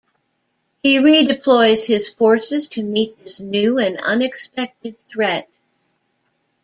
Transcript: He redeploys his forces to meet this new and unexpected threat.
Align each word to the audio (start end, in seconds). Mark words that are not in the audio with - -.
He 0.81 0.97
redeploys 0.97 1.85
his 1.85 2.09
forces 2.11 2.67
to 2.69 2.81
meet 2.81 3.19
this 3.19 3.39
new 3.39 3.77
and 3.77 3.99
unexpected 3.99 4.99
threat. 5.07 5.47